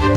Live 0.00 0.08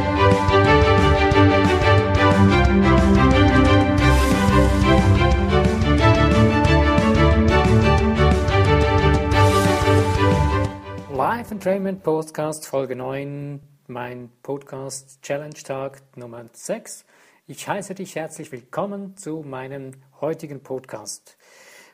Entrainment 11.52 12.02
Podcast 12.02 12.66
Folge 12.66 12.96
9, 12.96 13.60
mein 13.88 14.30
Podcast 14.42 15.22
Challenge 15.22 15.54
Tag 15.54 16.02
Nummer 16.16 16.46
6. 16.54 17.04
Ich 17.48 17.68
heiße 17.68 17.94
dich 17.94 18.16
herzlich 18.16 18.54
willkommen 18.54 19.18
zu 19.18 19.44
meinem 19.46 19.92
heutigen 20.22 20.64
Podcast 20.64 21.38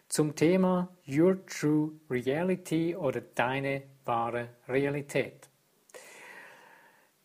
zum 0.10 0.36
Thema 0.36 0.90
Your 1.08 1.44
True 1.48 1.94
Reality 2.08 2.96
oder 2.96 3.21
deine 3.21 3.82
wahre 4.06 4.50
Realität. 4.68 5.48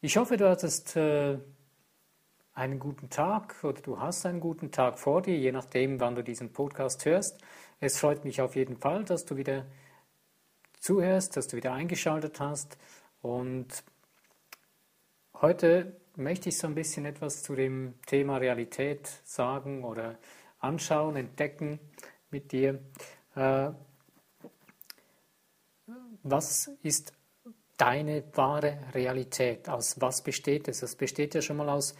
Ich 0.04 0.18
hoffe, 0.18 0.36
du 0.36 0.50
hattest 0.50 0.96
äh, 0.96 1.38
einen 2.52 2.78
guten 2.78 3.08
Tag 3.08 3.64
oder 3.64 3.80
du 3.80 4.00
hast 4.00 4.26
einen 4.26 4.38
guten 4.38 4.70
Tag 4.70 4.98
vor 4.98 5.22
dir, 5.22 5.38
je 5.38 5.50
nachdem, 5.50 5.98
wann 5.98 6.14
du 6.14 6.22
diesen 6.22 6.52
Podcast 6.52 7.06
hörst. 7.06 7.40
Es 7.80 7.98
freut 7.98 8.22
mich 8.22 8.42
auf 8.42 8.54
jeden 8.54 8.76
Fall, 8.76 9.04
dass 9.04 9.24
du 9.24 9.38
wieder 9.38 9.64
zuhörst, 10.78 11.38
dass 11.38 11.48
du 11.48 11.56
wieder 11.56 11.72
eingeschaltet 11.72 12.38
hast. 12.38 12.76
Und 13.22 13.82
heute 15.40 15.96
möchte 16.16 16.50
ich 16.50 16.58
so 16.58 16.66
ein 16.66 16.74
bisschen 16.74 17.06
etwas 17.06 17.42
zu 17.42 17.54
dem 17.54 17.94
Thema 18.04 18.36
Realität 18.36 19.10
sagen 19.24 19.84
oder 19.84 20.18
anschauen, 20.58 21.16
entdecken 21.16 21.80
mit 22.30 22.52
dir. 22.52 22.78
Äh, 23.36 23.70
was 26.22 26.70
ist 26.82 27.14
deine 27.76 28.24
wahre 28.34 28.78
Realität? 28.94 29.68
Aus 29.68 30.00
was 30.00 30.22
besteht 30.22 30.68
es? 30.68 30.82
Es 30.82 30.96
besteht 30.96 31.34
ja 31.34 31.42
schon 31.42 31.56
mal 31.56 31.68
aus 31.68 31.94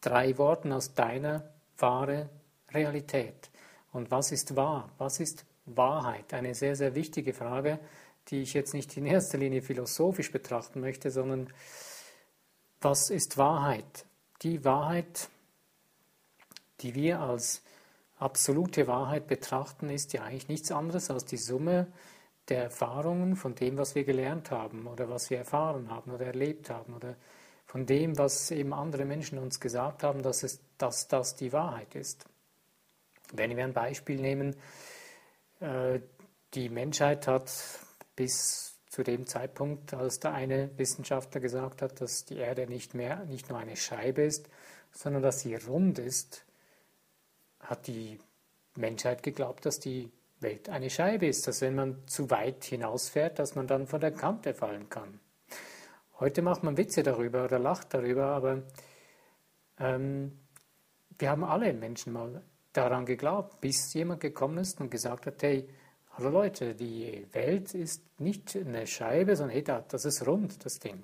drei 0.00 0.36
Worten, 0.38 0.72
aus 0.72 0.94
deiner 0.94 1.48
wahre 1.78 2.28
Realität. 2.72 3.50
Und 3.92 4.10
was 4.10 4.32
ist 4.32 4.56
wahr? 4.56 4.90
Was 4.98 5.20
ist 5.20 5.44
Wahrheit? 5.66 6.32
Eine 6.34 6.54
sehr, 6.54 6.76
sehr 6.76 6.94
wichtige 6.94 7.32
Frage, 7.32 7.78
die 8.28 8.42
ich 8.42 8.54
jetzt 8.54 8.74
nicht 8.74 8.96
in 8.96 9.06
erster 9.06 9.38
Linie 9.38 9.62
philosophisch 9.62 10.30
betrachten 10.32 10.80
möchte, 10.80 11.10
sondern 11.10 11.52
was 12.80 13.10
ist 13.10 13.38
Wahrheit? 13.38 14.04
Die 14.42 14.64
Wahrheit, 14.64 15.28
die 16.80 16.94
wir 16.94 17.20
als 17.20 17.62
absolute 18.18 18.86
Wahrheit 18.86 19.26
betrachten, 19.26 19.88
ist 19.90 20.12
ja 20.12 20.22
eigentlich 20.22 20.48
nichts 20.48 20.70
anderes 20.70 21.10
als 21.10 21.24
die 21.24 21.36
Summe 21.36 21.86
der 22.48 22.64
Erfahrungen 22.64 23.36
von 23.36 23.54
dem, 23.54 23.76
was 23.76 23.94
wir 23.94 24.04
gelernt 24.04 24.50
haben 24.50 24.86
oder 24.86 25.08
was 25.08 25.30
wir 25.30 25.38
erfahren 25.38 25.90
haben 25.90 26.12
oder 26.12 26.26
erlebt 26.26 26.70
haben 26.70 26.94
oder 26.94 27.16
von 27.66 27.86
dem, 27.86 28.16
was 28.16 28.50
eben 28.52 28.72
andere 28.72 29.04
Menschen 29.04 29.38
uns 29.38 29.58
gesagt 29.58 30.04
haben, 30.04 30.22
dass, 30.22 30.42
es, 30.42 30.60
dass 30.78 31.08
das 31.08 31.34
die 31.34 31.52
Wahrheit 31.52 31.94
ist. 31.94 32.24
Wenn 33.32 33.56
wir 33.56 33.64
ein 33.64 33.72
Beispiel 33.72 34.20
nehmen, 34.20 34.54
äh, 35.60 36.00
die 36.54 36.68
Menschheit 36.68 37.26
hat 37.26 37.50
bis 38.14 38.78
zu 38.88 39.02
dem 39.02 39.26
Zeitpunkt, 39.26 39.92
als 39.92 40.20
der 40.20 40.32
eine 40.32 40.70
Wissenschaftler 40.78 41.40
gesagt 41.40 41.82
hat, 41.82 42.00
dass 42.00 42.24
die 42.24 42.36
Erde 42.36 42.66
nicht 42.66 42.94
mehr 42.94 43.24
nicht 43.24 43.48
nur 43.48 43.58
eine 43.58 43.76
Scheibe 43.76 44.22
ist, 44.22 44.48
sondern 44.92 45.22
dass 45.22 45.40
sie 45.40 45.56
rund 45.56 45.98
ist, 45.98 46.46
hat 47.60 47.88
die 47.88 48.18
Menschheit 48.76 49.22
geglaubt, 49.22 49.66
dass 49.66 49.80
die 49.80 50.10
Welt 50.40 50.68
eine 50.68 50.90
Scheibe 50.90 51.26
ist, 51.26 51.46
dass 51.46 51.60
wenn 51.60 51.74
man 51.74 52.06
zu 52.06 52.30
weit 52.30 52.64
hinausfährt, 52.64 53.38
dass 53.38 53.54
man 53.54 53.66
dann 53.66 53.86
von 53.86 54.00
der 54.00 54.12
Kante 54.12 54.54
fallen 54.54 54.88
kann. 54.88 55.20
Heute 56.18 56.42
macht 56.42 56.62
man 56.62 56.76
Witze 56.76 57.02
darüber 57.02 57.44
oder 57.44 57.58
lacht 57.58 57.92
darüber, 57.92 58.26
aber 58.26 58.62
ähm, 59.78 60.38
wir 61.18 61.30
haben 61.30 61.44
alle 61.44 61.72
Menschen 61.72 62.12
mal 62.12 62.42
daran 62.72 63.06
geglaubt, 63.06 63.60
bis 63.60 63.92
jemand 63.94 64.20
gekommen 64.20 64.58
ist 64.58 64.80
und 64.80 64.90
gesagt 64.90 65.26
hat, 65.26 65.42
hey, 65.42 65.68
hallo 66.12 66.30
Leute, 66.30 66.74
die 66.74 67.26
Welt 67.32 67.74
ist 67.74 68.02
nicht 68.20 68.54
eine 68.56 68.86
Scheibe, 68.86 69.36
sondern 69.36 69.54
hey, 69.54 69.62
das 69.62 70.04
ist 70.04 70.26
rund, 70.26 70.64
das 70.64 70.78
Ding. 70.78 71.02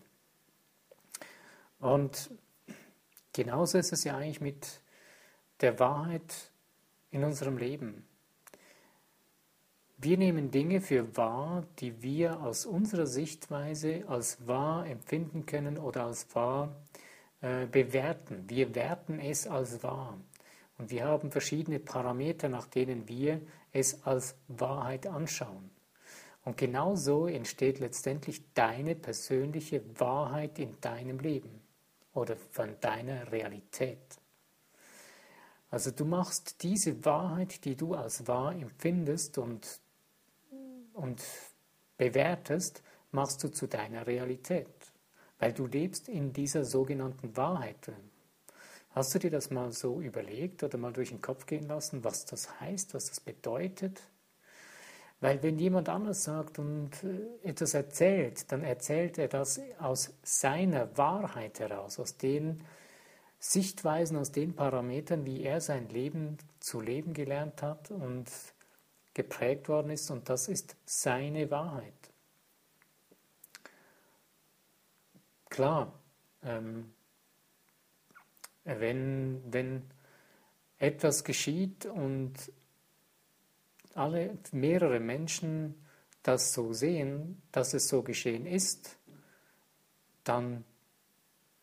Und 1.79 2.31
genauso 3.33 3.79
ist 3.79 3.93
es 3.93 4.05
ja 4.05 4.17
eigentlich 4.17 4.41
mit 4.41 4.81
der 5.61 5.79
Wahrheit 5.79 6.53
in 7.11 7.25
unserem 7.25 7.57
Leben. 7.57 8.07
Wir 10.05 10.19
nehmen 10.19 10.51
Dinge 10.51 10.81
für 10.81 11.17
wahr, 11.17 11.65
die 11.79 12.03
wir 12.03 12.43
aus 12.43 12.67
unserer 12.67 13.07
Sichtweise 13.07 14.03
als 14.09 14.49
wahr 14.49 14.85
empfinden 14.85 15.47
können 15.47 15.79
oder 15.79 16.07
als 16.07 16.35
wahr 16.35 16.75
äh, 17.41 17.67
bewerten. 17.67 18.43
Wir 18.49 18.75
werten 18.75 19.21
es 19.21 19.47
als 19.47 19.85
wahr. 19.85 20.19
Und 20.77 20.91
wir 20.91 21.05
haben 21.05 21.31
verschiedene 21.31 21.79
Parameter, 21.79 22.49
nach 22.49 22.67
denen 22.67 23.07
wir 23.07 23.43
es 23.73 24.03
als 24.03 24.35
Wahrheit 24.49 25.07
anschauen. 25.07 25.71
Und 26.45 26.57
genau 26.57 26.97
so 26.97 27.29
entsteht 27.29 27.79
letztendlich 27.79 28.43
deine 28.55 28.97
persönliche 28.97 29.85
Wahrheit 30.01 30.59
in 30.59 30.81
deinem 30.81 31.21
Leben 31.21 31.61
oder 32.13 32.35
von 32.51 32.75
deiner 32.81 33.31
Realität. 33.31 34.01
Also 35.71 35.93
du 35.93 36.05
machst 36.05 36.65
diese 36.65 37.05
Wahrheit, 37.05 37.65
die 37.65 37.77
du 37.77 37.95
als 37.95 38.27
wahr 38.27 38.53
empfindest 38.53 39.39
und, 39.39 39.81
und 40.95 41.23
bewertest, 41.97 42.83
machst 43.11 43.43
du 43.45 43.49
zu 43.49 43.67
deiner 43.67 44.07
Realität, 44.07 44.67
weil 45.39 45.53
du 45.53 45.67
lebst 45.67 46.09
in 46.09 46.33
dieser 46.33 46.65
sogenannten 46.65 47.37
Wahrheit 47.37 47.87
drin. 47.87 48.11
Hast 48.91 49.15
du 49.15 49.19
dir 49.19 49.31
das 49.31 49.51
mal 49.51 49.73
so 49.73 50.01
überlegt 50.01 50.63
oder 50.63 50.77
mal 50.77 50.93
durch 50.93 51.11
den 51.11 51.23
Kopf 51.23 51.47
gehen 51.47 51.67
lassen, 51.67 52.05
was 52.05 52.27
das 52.27 52.61
heißt, 52.61 52.95
was 52.95 53.09
das 53.09 53.21
bedeutet? 53.21 54.03
Weil 55.21 55.43
wenn 55.43 55.59
jemand 55.59 55.89
anders 55.89 56.25
sagt 56.25 56.59
und 56.59 56.91
äh, 57.05 57.49
etwas 57.49 57.75
erzählt, 57.75 58.51
dann 58.51 58.65
erzählt 58.65 59.19
er 59.19 59.29
das 59.29 59.61
aus 59.79 60.13
seiner 60.23 60.97
Wahrheit 60.99 61.61
heraus, 61.61 62.01
aus 62.01 62.17
den 62.17 62.65
Sichtweisen, 63.39 64.17
aus 64.17 64.33
den 64.33 64.55
Parametern, 64.55 65.25
wie 65.25 65.43
er 65.43 65.61
sein 65.61 65.89
Leben 65.89 66.39
zu 66.59 66.81
leben 66.81 67.15
gelernt 67.15 67.63
hat 67.63 67.91
und 67.93 68.27
geprägt 69.15 69.69
worden 69.69 69.91
ist. 69.91 70.11
Und 70.11 70.29
das 70.29 70.49
ist 70.49 70.77
seine 70.85 71.51
Wahrheit. 71.51 71.95
Klar, 75.49 75.93
ähm, 76.43 76.93
wenn, 78.65 79.43
wenn 79.53 79.83
etwas 80.79 81.25
geschieht 81.25 81.87
und 81.87 82.35
alle, 83.95 84.39
mehrere 84.53 84.99
Menschen 84.99 85.75
das 86.23 86.53
so 86.53 86.73
sehen, 86.73 87.43
dass 87.53 87.75
es 87.75 87.89
so 87.89 88.03
geschehen 88.03 88.47
ist, 88.47 88.97
dann 90.25 90.65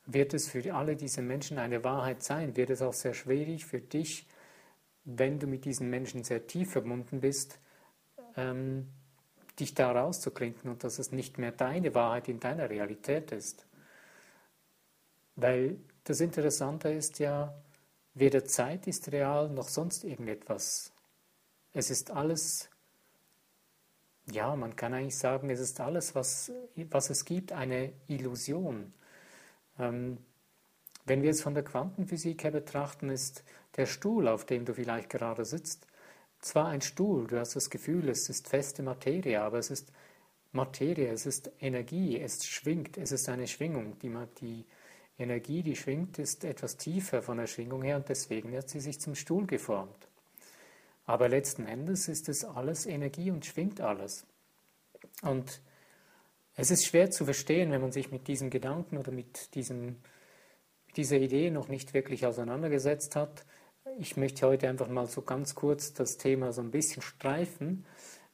wird 0.05 0.33
es 0.33 0.49
für 0.49 0.73
alle 0.73 0.95
diese 0.95 1.21
Menschen 1.21 1.57
eine 1.57 1.83
Wahrheit 1.83 2.23
sein, 2.23 2.55
wird 2.55 2.69
es 2.69 2.81
auch 2.81 2.93
sehr 2.93 3.13
schwierig 3.13 3.65
für 3.65 3.79
dich, 3.79 4.27
wenn 5.17 5.39
du 5.39 5.47
mit 5.47 5.65
diesen 5.65 5.89
Menschen 5.89 6.23
sehr 6.23 6.45
tief 6.45 6.71
verbunden 6.71 7.21
bist, 7.21 7.59
ähm, 8.35 8.87
dich 9.59 9.73
da 9.73 9.91
rauszuklinken 9.91 10.69
und 10.69 10.83
dass 10.83 10.99
es 10.99 11.11
nicht 11.11 11.37
mehr 11.37 11.51
deine 11.51 11.93
Wahrheit 11.95 12.29
in 12.29 12.39
deiner 12.39 12.69
Realität 12.69 13.31
ist. 13.31 13.67
Weil 15.35 15.79
das 16.03 16.19
Interessante 16.21 16.89
ist 16.89 17.19
ja, 17.19 17.53
weder 18.13 18.45
Zeit 18.45 18.87
ist 18.87 19.11
real 19.11 19.49
noch 19.49 19.67
sonst 19.67 20.03
irgendetwas. 20.03 20.91
Es 21.73 21.89
ist 21.89 22.11
alles, 22.11 22.69
ja, 24.31 24.55
man 24.55 24.75
kann 24.75 24.93
eigentlich 24.93 25.17
sagen, 25.17 25.49
es 25.49 25.59
ist 25.59 25.79
alles, 25.79 26.15
was, 26.15 26.51
was 26.75 27.09
es 27.09 27.25
gibt, 27.25 27.51
eine 27.51 27.93
Illusion. 28.07 28.93
Ähm, 29.77 30.17
wenn 31.05 31.23
wir 31.23 31.31
es 31.31 31.41
von 31.41 31.55
der 31.55 31.63
Quantenphysik 31.63 32.43
her 32.43 32.51
betrachten, 32.51 33.09
ist 33.09 33.43
der 33.79 33.85
Stuhl, 33.85 34.27
auf 34.27 34.45
dem 34.45 34.65
du 34.65 34.73
vielleicht 34.73 35.09
gerade 35.09 35.45
sitzt, 35.45 35.87
zwar 36.39 36.67
ein 36.67 36.81
Stuhl, 36.81 37.27
du 37.27 37.39
hast 37.39 37.55
das 37.55 37.69
Gefühl, 37.69 38.09
es 38.09 38.29
ist 38.29 38.49
feste 38.49 38.83
Materie, 38.83 39.41
aber 39.41 39.57
es 39.57 39.71
ist 39.71 39.91
Materie, 40.51 41.07
es 41.11 41.25
ist 41.25 41.49
Energie, 41.59 42.19
es 42.19 42.45
schwingt, 42.45 42.97
es 42.97 43.11
ist 43.11 43.29
eine 43.29 43.47
Schwingung. 43.47 43.97
Die, 43.99 44.13
die 44.41 44.65
Energie, 45.17 45.63
die 45.63 45.75
schwingt, 45.75 46.19
ist 46.19 46.43
etwas 46.43 46.75
tiefer 46.75 47.21
von 47.21 47.37
der 47.37 47.47
Schwingung 47.47 47.83
her 47.83 47.95
und 47.95 48.09
deswegen 48.09 48.55
hat 48.55 48.69
sie 48.69 48.81
sich 48.81 48.99
zum 48.99 49.15
Stuhl 49.15 49.47
geformt. 49.47 50.09
Aber 51.05 51.29
letzten 51.29 51.65
Endes 51.65 52.07
ist 52.07 52.27
es 52.27 52.43
alles 52.43 52.85
Energie 52.85 53.31
und 53.31 53.45
schwingt 53.45 53.79
alles. 53.79 54.25
Und 55.21 55.61
es 56.55 56.69
ist 56.69 56.85
schwer 56.85 57.11
zu 57.11 57.23
verstehen, 57.23 57.71
wenn 57.71 57.81
man 57.81 57.93
sich 57.93 58.11
mit 58.11 58.27
diesem 58.27 58.49
Gedanken 58.49 58.97
oder 58.97 59.11
mit 59.11 59.55
diesem, 59.55 59.95
dieser 60.97 61.17
Idee 61.17 61.49
noch 61.49 61.69
nicht 61.69 61.93
wirklich 61.93 62.25
auseinandergesetzt 62.25 63.15
hat. 63.15 63.45
Ich 63.97 64.17
möchte 64.17 64.45
heute 64.45 64.69
einfach 64.69 64.87
mal 64.87 65.07
so 65.07 65.21
ganz 65.21 65.55
kurz 65.55 65.93
das 65.93 66.17
Thema 66.17 66.53
so 66.53 66.61
ein 66.61 66.71
bisschen 66.71 67.01
streifen, 67.01 67.85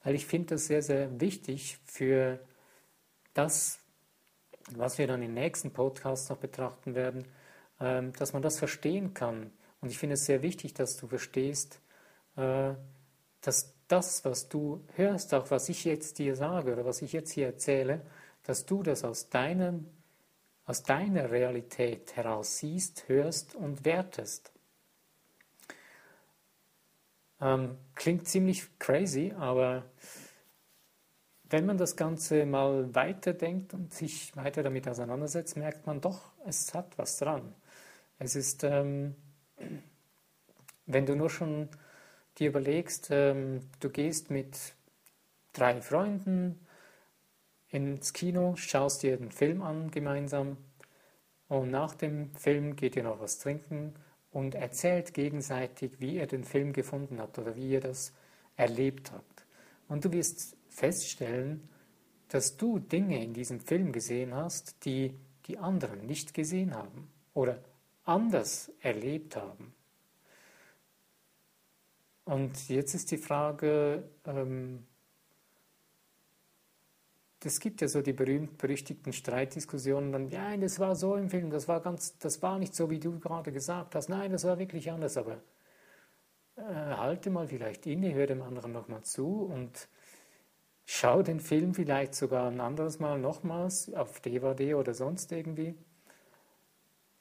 weil 0.03 0.15
ich 0.15 0.25
finde 0.25 0.55
das 0.55 0.67
sehr, 0.67 0.81
sehr 0.81 1.19
wichtig 1.19 1.77
für 1.85 2.39
das, 3.33 3.79
was 4.71 4.97
wir 4.97 5.07
dann 5.07 5.21
im 5.21 5.33
nächsten 5.33 5.71
Podcast 5.71 6.29
noch 6.29 6.37
betrachten 6.37 6.95
werden, 6.95 7.25
ähm, 7.79 8.13
dass 8.13 8.33
man 8.33 8.41
das 8.41 8.59
verstehen 8.59 9.13
kann. 9.13 9.51
Und 9.81 9.89
ich 9.89 9.97
finde 9.97 10.15
es 10.15 10.25
sehr 10.25 10.41
wichtig, 10.41 10.73
dass 10.73 10.97
du 10.97 11.07
verstehst, 11.07 11.79
äh, 12.35 12.73
dass 13.41 13.73
das, 13.87 14.25
was 14.25 14.49
du 14.49 14.83
hörst, 14.95 15.33
auch 15.33 15.51
was 15.51 15.69
ich 15.69 15.85
jetzt 15.85 16.17
dir 16.19 16.35
sage 16.35 16.73
oder 16.73 16.85
was 16.85 17.01
ich 17.01 17.13
jetzt 17.13 17.31
hier 17.31 17.47
erzähle, 17.47 18.01
dass 18.43 18.65
du 18.65 18.83
das 18.83 19.03
aus, 19.03 19.29
deinem, 19.29 19.87
aus 20.65 20.83
deiner 20.83 21.31
Realität 21.31 22.15
heraus 22.15 22.57
siehst, 22.57 23.07
hörst 23.07 23.55
und 23.55 23.85
wertest. 23.85 24.54
Ähm, 27.41 27.77
klingt 27.95 28.27
ziemlich 28.27 28.79
crazy, 28.79 29.33
aber 29.37 29.83
wenn 31.49 31.65
man 31.65 31.77
das 31.77 31.95
Ganze 31.95 32.45
mal 32.45 32.93
weiterdenkt 32.95 33.73
und 33.73 33.93
sich 33.93 34.35
weiter 34.35 34.63
damit 34.63 34.87
auseinandersetzt, 34.87 35.57
merkt 35.57 35.85
man 35.85 36.01
doch, 36.01 36.31
es 36.45 36.73
hat 36.73 36.97
was 36.97 37.17
dran. 37.17 37.53
Es 38.19 38.35
ist, 38.35 38.63
ähm, 38.63 39.15
wenn 40.85 41.05
du 41.05 41.15
nur 41.15 41.29
schon 41.29 41.69
dir 42.37 42.49
überlegst, 42.49 43.09
ähm, 43.11 43.69
du 43.79 43.89
gehst 43.89 44.31
mit 44.31 44.57
drei 45.53 45.81
Freunden 45.81 46.59
ins 47.69 48.13
Kino, 48.13 48.55
schaust 48.55 49.03
dir 49.03 49.17
den 49.17 49.31
Film 49.31 49.61
an 49.61 49.91
gemeinsam 49.91 50.57
und 51.47 51.69
nach 51.69 51.95
dem 51.95 52.33
Film 52.35 52.75
geht 52.75 52.95
ihr 52.95 53.03
noch 53.03 53.19
was 53.19 53.39
trinken 53.39 53.93
und 54.35 54.53
erzählt 54.53 55.13
gegenseitig, 55.13 55.93
wie 55.99 56.15
ihr 56.17 56.27
den 56.27 56.43
Film 56.43 56.73
gefunden 56.73 57.21
habt 57.21 57.39
oder 57.39 57.55
wie 57.55 57.69
ihr 57.69 57.79
das 57.79 58.11
erlebt 58.57 59.13
habt. 59.13 59.45
Und 59.87 60.03
du 60.03 60.11
wirst 60.11 60.57
feststellen, 60.67 61.69
dass 62.27 62.57
du 62.57 62.79
Dinge 62.79 63.23
in 63.23 63.33
diesem 63.33 63.61
Film 63.61 63.93
gesehen 63.93 64.35
hast, 64.35 64.83
die 64.83 65.15
die 65.45 65.57
anderen 65.57 66.05
nicht 66.05 66.33
gesehen 66.33 66.75
haben 66.75 67.07
oder 67.33 67.63
anders 68.03 68.73
erlebt 68.81 69.37
haben. 69.37 69.73
Und 72.25 72.67
jetzt 72.67 72.93
ist 72.93 73.11
die 73.11 73.17
Frage, 73.17 74.03
ähm, 74.25 74.85
es 77.45 77.59
gibt 77.59 77.81
ja 77.81 77.87
so 77.87 78.01
die 78.01 78.13
berühmt-berüchtigten 78.13 79.13
Streitdiskussionen, 79.13 80.11
dann, 80.11 80.29
nein, 80.29 80.61
das 80.61 80.79
war 80.79 80.95
so 80.95 81.15
im 81.15 81.29
Film, 81.29 81.49
das 81.49 81.67
war 81.67 81.79
ganz, 81.81 82.17
das 82.17 82.41
war 82.41 82.57
nicht 82.59 82.75
so, 82.75 82.89
wie 82.89 82.99
du 82.99 83.19
gerade 83.19 83.51
gesagt 83.51 83.95
hast, 83.95 84.09
nein, 84.09 84.31
das 84.31 84.43
war 84.43 84.57
wirklich 84.57 84.91
anders, 84.91 85.17
aber 85.17 85.41
äh, 86.57 86.61
halte 86.61 87.29
mal 87.29 87.47
vielleicht 87.47 87.85
inne, 87.85 88.13
hör 88.13 88.27
dem 88.27 88.41
anderen 88.41 88.71
nochmal 88.71 89.03
zu 89.03 89.43
und 89.43 89.87
schau 90.85 91.21
den 91.21 91.39
Film 91.39 91.73
vielleicht 91.73 92.15
sogar 92.15 92.49
ein 92.49 92.61
anderes 92.61 92.99
Mal 92.99 93.19
nochmals 93.19 93.93
auf 93.93 94.19
DVD 94.21 94.75
oder 94.75 94.93
sonst 94.93 95.31
irgendwie. 95.31 95.75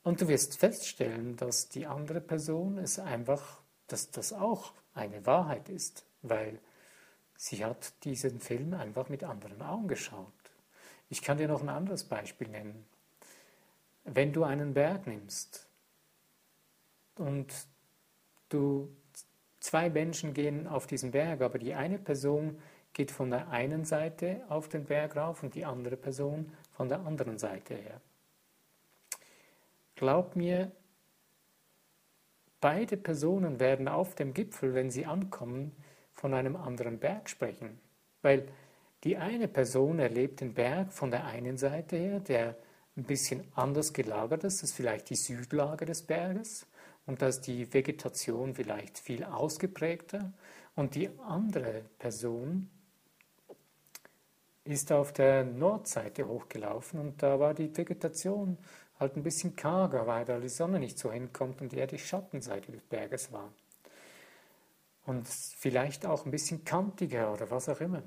Und 0.03 0.21
du 0.21 0.29
wirst 0.29 0.59
feststellen, 0.59 1.37
dass 1.37 1.69
die 1.69 1.87
andere 1.87 2.21
Person 2.21 2.79
es 2.79 2.99
einfach, 2.99 3.63
dass 3.87 4.11
das 4.11 4.33
auch 4.33 4.73
eine 4.93 5.25
Wahrheit 5.27 5.69
ist, 5.69 6.07
weil 6.23 6.61
sie 7.37 7.65
hat 7.65 8.05
diesen 8.05 8.41
Film 8.41 8.75
einfach 8.75 9.09
mit 9.09 9.25
anderen 9.25 9.63
Augen 9.63 9.89
geschaut. 9.89 10.33
Ich 11.09 11.23
kann 11.23 11.39
dir 11.39 11.49
noch 11.49 11.63
ein 11.63 11.69
anderes 11.69 12.05
Beispiel 12.05 12.49
nennen. 12.49 12.87
Wenn 14.05 14.33
du 14.33 14.45
einen 14.45 14.75
Berg 14.75 15.07
nimmst 15.07 15.69
und 17.17 17.53
du 18.49 18.95
zwei 19.61 19.91
Menschen 19.91 20.35
gehen 20.35 20.67
auf 20.67 20.87
diesen 20.87 21.11
Berg, 21.11 21.41
aber 21.41 21.59
die 21.59 21.75
eine 21.75 21.99
Person 21.99 22.61
geht 22.93 23.11
von 23.11 23.31
der 23.31 23.49
einen 23.49 23.85
Seite 23.85 24.43
auf 24.49 24.69
den 24.69 24.85
Berg 24.85 25.17
rauf 25.17 25.43
und 25.43 25.55
die 25.55 25.65
andere 25.65 25.97
Person 25.97 26.53
von 26.73 26.89
der 26.89 27.01
anderen 27.01 27.39
Seite 27.39 27.75
her. 27.75 28.01
Glaub 29.97 30.37
mir, 30.37 30.73
Beide 32.65 32.97
Personen 32.97 33.61
werden 33.61 33.89
auf 33.89 34.15
dem 34.15 34.33
Gipfel, 34.33 34.73
wenn 34.73 34.91
sie 34.91 35.05
ankommen, 35.05 35.77
von 36.25 36.33
einem 36.33 36.57
anderen 36.57 36.99
Berg 36.99 37.29
sprechen. 37.29 37.79
Weil 38.23 38.49
die 39.05 39.19
eine 39.19 39.47
Person 39.47 39.99
erlebt 39.99 40.41
den 40.41 40.55
Berg 40.55 40.91
von 40.91 41.11
der 41.11 41.27
einen 41.27 41.59
Seite 41.59 41.97
her, 41.97 42.19
der 42.19 42.57
ein 42.97 43.05
bisschen 43.05 43.45
anders 43.55 43.93
gelagert 43.93 44.43
ist, 44.43 44.63
das 44.63 44.71
ist 44.71 44.75
vielleicht 44.75 45.11
die 45.11 45.17
Südlage 45.17 45.85
des 45.85 46.01
Berges 46.01 46.67
und 47.05 47.21
da 47.21 47.29
ist 47.29 47.43
die 47.43 47.71
Vegetation 47.75 48.55
vielleicht 48.55 48.99
viel 48.99 49.23
ausgeprägter. 49.23 50.33
Und 50.75 50.95
die 50.95 51.11
andere 51.27 51.83
Person 51.99 52.71
ist 54.65 54.93
auf 54.93 55.13
der 55.13 55.45
Nordseite 55.45 56.27
hochgelaufen 56.27 57.01
und 57.01 57.23
da 57.23 57.39
war 57.39 57.53
die 57.53 57.77
Vegetation 57.77 58.57
halt 58.99 59.15
ein 59.19 59.23
bisschen 59.23 59.57
karger, 59.57 60.07
weil 60.07 60.25
da 60.25 60.41
die 60.41 60.49
Sonne 60.49 60.79
nicht 60.79 60.99
so 60.99 61.13
hinkommt 61.13 61.61
und 61.61 61.75
eher 61.75 61.87
die 61.87 61.99
Schattenseite 61.99 62.73
des 62.73 62.81
Berges 62.81 63.31
war. 63.31 63.53
Und 65.05 65.29
vielleicht 65.29 66.07
auch 66.07 66.25
ein 66.25 66.31
bisschen 66.31 66.65
kantiger 66.65 67.33
oder 67.33 67.51
was 67.51 67.69
auch 67.69 67.81
immer. 67.81 68.03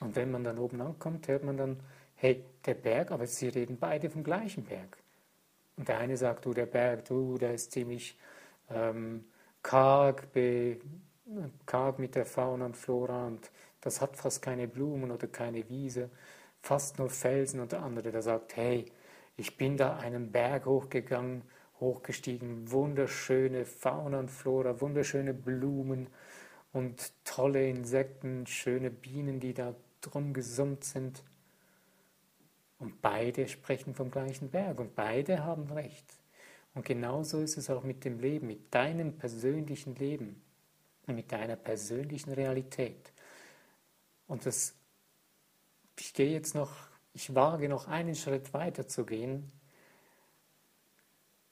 Und 0.00 0.16
wenn 0.16 0.30
man 0.30 0.44
dann 0.44 0.58
oben 0.58 0.80
ankommt, 0.80 1.28
hört 1.28 1.44
man 1.44 1.56
dann, 1.56 1.80
hey, 2.14 2.44
der 2.64 2.74
Berg, 2.74 3.10
aber 3.12 3.26
sie 3.26 3.48
reden 3.48 3.78
beide 3.78 4.10
vom 4.10 4.24
gleichen 4.24 4.64
Berg. 4.64 4.98
Und 5.76 5.88
der 5.88 5.98
eine 5.98 6.16
sagt, 6.16 6.44
du, 6.44 6.52
der 6.52 6.66
Berg, 6.66 7.04
du, 7.06 7.38
der 7.38 7.54
ist 7.54 7.72
ziemlich 7.72 8.18
ähm, 8.68 9.24
karg, 9.62 10.32
be, 10.32 10.80
karg 11.66 11.98
mit 11.98 12.14
der 12.14 12.26
Fauna 12.26 12.66
und 12.66 12.76
Flora 12.76 13.26
und 13.26 13.50
das 13.80 14.00
hat 14.00 14.16
fast 14.16 14.42
keine 14.42 14.68
Blumen 14.68 15.10
oder 15.10 15.26
keine 15.26 15.68
Wiese, 15.68 16.10
fast 16.60 16.98
nur 16.98 17.08
Felsen. 17.08 17.60
Und 17.60 17.72
der 17.72 17.82
andere, 17.82 18.10
der 18.10 18.22
sagt, 18.22 18.56
hey, 18.56 18.84
ich 19.36 19.56
bin 19.56 19.76
da 19.76 19.96
einen 19.96 20.32
Berg 20.32 20.66
hochgegangen, 20.66 21.42
hochgestiegen, 21.80 22.70
wunderschöne 22.70 23.64
Fauna 23.64 24.18
und 24.20 24.30
Flora, 24.30 24.80
wunderschöne 24.80 25.34
Blumen 25.34 26.08
und 26.72 27.12
tolle 27.24 27.68
Insekten, 27.68 28.46
schöne 28.46 28.90
Bienen, 28.90 29.40
die 29.40 29.54
da 29.54 29.74
drum 30.00 30.32
gesummt 30.32 30.84
sind. 30.84 31.24
Und 32.78 33.02
beide 33.02 33.48
sprechen 33.48 33.94
vom 33.94 34.10
gleichen 34.10 34.50
Berg 34.50 34.78
und 34.78 34.94
beide 34.94 35.44
haben 35.44 35.70
recht. 35.70 36.06
Und 36.74 36.84
genauso 36.84 37.40
ist 37.40 37.56
es 37.58 37.68
auch 37.68 37.82
mit 37.82 38.04
dem 38.04 38.20
Leben, 38.20 38.46
mit 38.46 38.72
deinem 38.74 39.16
persönlichen 39.16 39.96
Leben 39.96 40.40
und 41.06 41.16
mit 41.16 41.32
deiner 41.32 41.56
persönlichen 41.56 42.32
Realität. 42.32 43.12
Und 44.26 44.46
das, 44.46 44.74
ich 45.98 46.14
gehe 46.14 46.30
jetzt 46.30 46.54
noch 46.54 46.90
ich 47.12 47.34
wage 47.34 47.68
noch 47.68 47.88
einen 47.88 48.14
Schritt 48.14 48.52
weiter 48.54 48.86
zu 48.86 49.04
gehen. 49.04 49.50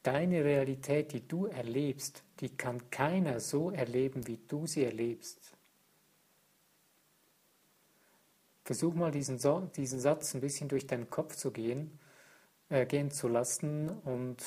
Deine 0.08 0.42
Realität, 0.42 1.12
die 1.12 1.28
du 1.28 1.44
erlebst, 1.48 2.22
die 2.40 2.48
kann 2.48 2.90
keiner 2.90 3.40
so 3.40 3.70
erleben, 3.70 4.26
wie 4.26 4.38
du 4.48 4.66
sie 4.66 4.84
erlebst. 4.84 5.52
Versuch 8.64 8.94
mal 8.94 9.10
diesen, 9.10 9.38
so 9.38 9.70
diesen 9.76 10.00
Satz 10.00 10.34
ein 10.34 10.40
bisschen 10.40 10.70
durch 10.70 10.86
deinen 10.86 11.10
Kopf 11.10 11.36
zu 11.36 11.50
gehen, 11.50 11.98
äh, 12.70 12.86
gehen 12.86 13.10
zu 13.10 13.28
lassen 13.28 13.90
und 13.90 14.42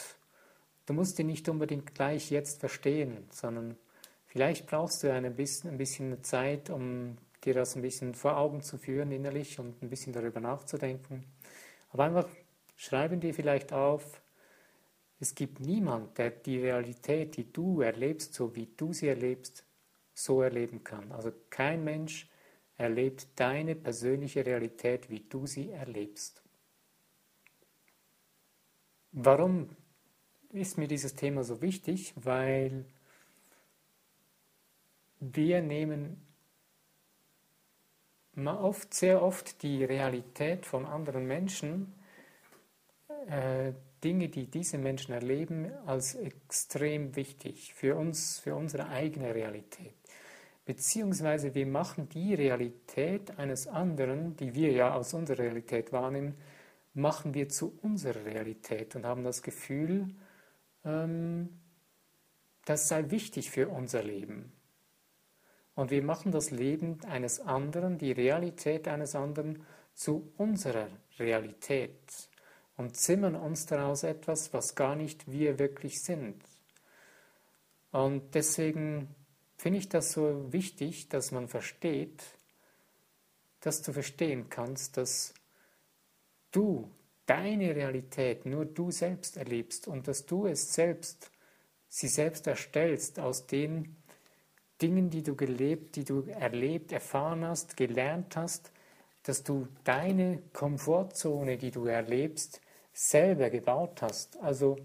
du 0.88 0.94
musst 0.94 1.20
ihn 1.20 1.28
nicht 1.28 1.48
unbedingt 1.48 1.94
gleich 1.94 2.32
jetzt 2.32 2.60
verstehen, 2.60 3.28
sondern 3.30 3.78
vielleicht 4.26 4.66
brauchst 4.66 5.04
du 5.04 5.14
ein 5.14 5.36
bisschen, 5.36 5.70
ein 5.70 5.78
bisschen 5.78 6.24
Zeit, 6.24 6.72
um 6.72 7.20
dir 7.46 7.54
das 7.54 7.76
ein 7.76 7.84
bisschen 7.84 8.16
vor 8.16 8.36
Augen 8.36 8.64
zu 8.64 8.80
führen 8.80 9.12
innerlich 9.12 9.60
und 9.60 9.80
ein 9.84 9.92
bisschen 9.92 10.12
darüber 10.12 10.40
nachzudenken. 10.40 11.24
Aber 11.92 12.06
einfach 12.06 12.28
schreiben 12.78 13.20
dir 13.20 13.36
vielleicht 13.36 13.74
auf, 13.74 14.21
es 15.22 15.36
gibt 15.36 15.60
niemand, 15.60 16.18
der 16.18 16.32
die 16.32 16.60
Realität, 16.60 17.38
die 17.38 17.54
du 17.54 17.82
erlebst, 17.82 18.34
so 18.34 18.56
wie 18.56 18.68
du 18.76 18.92
sie 18.92 19.08
erlebst, 19.08 19.64
so 20.16 20.42
erleben 20.42 20.84
kann. 20.84 21.12
Also 21.12 21.32
kein 21.52 21.84
Mensch 21.84 22.28
erlebt 22.76 23.28
deine 23.36 23.76
persönliche 23.76 24.44
Realität, 24.44 25.12
wie 25.12 25.20
du 25.20 25.46
sie 25.46 25.70
erlebst. 25.70 26.42
Warum 29.12 29.70
ist 30.50 30.80
mir 30.80 30.88
dieses 30.88 31.14
Thema 31.14 31.44
so 31.44 31.62
wichtig? 31.62 32.14
Weil 32.16 32.86
wir 35.20 35.62
nehmen 35.62 36.26
oft, 38.44 38.92
sehr 38.92 39.22
oft 39.22 39.62
die 39.62 39.84
Realität 39.84 40.66
von 40.66 40.88
anderen 40.88 41.28
Menschen, 41.28 41.94
äh, 43.28 43.74
Dinge, 44.04 44.30
die 44.30 44.48
diese 44.48 44.78
Menschen 44.78 45.14
erleben, 45.14 45.72
als 45.86 46.16
extrem 46.16 47.16
wichtig 47.16 47.74
für 47.74 47.96
uns, 47.96 48.40
für 48.40 48.56
unsere 48.56 48.90
eigene 48.90 49.34
Realität. 49.36 49.94
Beziehungsweise 50.66 51.54
wir 51.54 51.66
machen 51.66 52.10
die 52.10 52.34
Realität 52.34 53.38
eines 53.38 53.68
anderen, 53.68 54.36
die 54.38 54.54
wir 54.54 54.72
ja 54.72 54.94
aus 54.94 55.14
unserer 55.14 55.40
Realität 55.40 55.92
wahrnehmen, 55.92 56.36
machen 56.94 57.34
wir 57.34 57.50
zu 57.50 57.78
unserer 57.82 58.26
Realität 58.26 58.96
und 58.96 59.06
haben 59.06 59.24
das 59.24 59.42
Gefühl, 59.42 60.08
ähm, 60.84 61.50
das 62.66 62.88
sei 62.88 63.10
wichtig 63.10 63.50
für 63.50 63.70
unser 63.70 64.04
Leben. 64.04 64.52
Und 65.74 65.90
wir 65.90 66.04
machen 66.04 66.32
das 66.32 66.52
Leben 66.52 67.00
eines 67.06 67.40
anderen, 67.40 67.98
die 67.98 68.12
Realität 68.12 68.88
eines 68.88 69.16
anderen 69.16 69.66
zu 69.94 70.32
unserer 70.38 70.88
Realität 71.18 72.30
und 72.82 72.98
zimmern 72.98 73.36
uns 73.36 73.68
daraus 73.68 74.04
etwas, 74.04 74.54
was 74.54 74.76
gar 74.76 74.96
nicht 74.96 75.32
wir 75.32 75.60
wirklich 75.60 76.02
sind. 76.02 76.44
Und 77.92 78.34
deswegen 78.34 79.16
finde 79.56 79.78
ich 79.78 79.90
das 79.90 80.14
so 80.14 80.52
wichtig, 80.52 81.08
dass 81.08 81.32
man 81.32 81.48
versteht, 81.48 82.24
dass 83.60 83.84
du 83.84 83.94
verstehen 83.94 84.50
kannst, 84.50 84.98
dass 84.98 85.36
du 86.52 86.90
deine 87.28 87.76
Realität 87.76 88.48
nur 88.48 88.66
du 88.66 88.90
selbst 88.90 89.38
erlebst 89.38 89.88
und 89.88 90.08
dass 90.08 90.26
du 90.26 90.48
es 90.48 90.74
selbst, 90.74 91.30
sie 91.88 92.08
selbst 92.08 92.48
erstellst 92.48 93.20
aus 93.20 93.46
den 93.46 93.96
Dingen, 94.82 95.12
die 95.12 95.22
du 95.22 95.36
gelebt, 95.36 95.96
die 95.96 96.04
du 96.04 96.24
erlebt, 96.24 96.92
erfahren 96.92 97.46
hast, 97.46 97.78
gelernt 97.78 98.36
hast, 98.36 98.72
dass 99.22 99.44
du 99.44 99.68
deine 99.84 100.42
Komfortzone, 100.54 101.58
die 101.58 101.70
du 101.70 101.86
erlebst, 101.86 102.62
selber 102.94 103.50
gebaut 103.50 104.02
hast. 104.02 104.38
Also 104.38 104.78